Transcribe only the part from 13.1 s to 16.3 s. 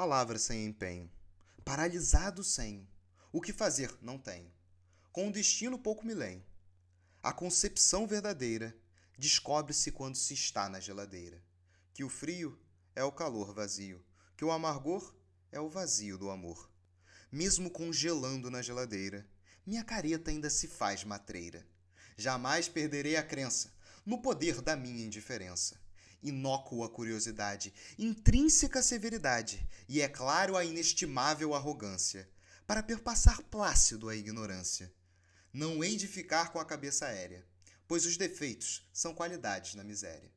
calor vazio, que o amargor é o vazio do